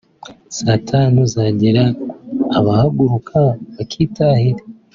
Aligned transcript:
saa 0.57 0.79
tanu 0.89 1.19
zagera 1.33 1.83
bagahaguruka 2.63 3.39
bakitahira 3.75 4.63